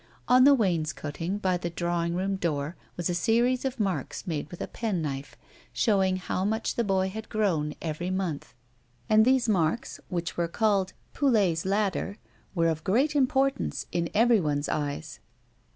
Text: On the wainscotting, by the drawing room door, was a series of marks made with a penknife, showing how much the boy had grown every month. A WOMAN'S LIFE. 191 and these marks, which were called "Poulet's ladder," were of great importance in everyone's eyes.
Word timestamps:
On 0.27 0.45
the 0.45 0.55
wainscotting, 0.55 1.37
by 1.39 1.57
the 1.57 1.69
drawing 1.69 2.15
room 2.15 2.35
door, 2.35 2.75
was 2.97 3.07
a 3.07 3.13
series 3.13 3.65
of 3.65 3.79
marks 3.79 4.25
made 4.25 4.49
with 4.49 4.59
a 4.59 4.67
penknife, 4.67 5.37
showing 5.73 6.15
how 6.15 6.43
much 6.43 6.73
the 6.73 6.83
boy 6.83 7.07
had 7.07 7.29
grown 7.29 7.75
every 7.83 8.09
month. 8.09 8.55
A 9.11 9.13
WOMAN'S 9.13 9.47
LIFE. 9.47 9.53
191 9.53 9.69
and 9.69 9.77
these 9.77 9.77
marks, 9.77 9.99
which 10.09 10.37
were 10.37 10.47
called 10.47 10.93
"Poulet's 11.13 11.65
ladder," 11.67 12.17
were 12.55 12.67
of 12.69 12.83
great 12.83 13.15
importance 13.15 13.85
in 13.91 14.09
everyone's 14.15 14.67
eyes. 14.69 15.19